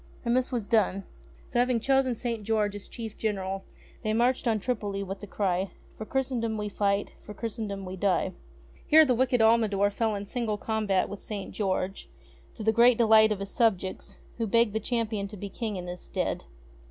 And 0.25 0.35
this 0.35 0.51
was 0.51 0.65
done. 0.65 1.03
So, 1.47 1.59
having 1.59 1.79
chosen 1.79 2.15
St. 2.15 2.41
George 2.43 2.73
as 2.75 2.87
Chief 2.87 3.19
General 3.19 3.63
they 4.01 4.13
marched 4.13 4.47
on 4.47 4.59
Tripoli 4.59 5.03
with 5.03 5.19
the 5.19 5.27
cry: 5.27 5.69
"For 5.95 6.07
Christendom 6.07 6.57
we 6.57 6.69
fight, 6.69 7.13
For 7.21 7.35
Christendom 7.35 7.85
we 7.85 7.97
die." 7.97 8.33
Here 8.87 9.05
the 9.05 9.13
wicked 9.13 9.41
Almldor 9.41 9.91
fell 9.91 10.15
in 10.15 10.25
single 10.25 10.57
combat 10.57 11.07
with 11.07 11.19
St. 11.19 11.51
George, 11.51 12.09
to 12.55 12.63
the 12.63 12.71
great 12.71 12.97
delight 12.97 13.31
of 13.31 13.41
his 13.41 13.51
subjects, 13.51 14.17
who 14.39 14.47
begged 14.47 14.73
the 14.73 14.79
Champion 14.79 15.27
to 15.27 15.37
be 15.37 15.49
King 15.49 15.75
in 15.75 15.85
his 15.85 16.01
stead. 16.01 16.45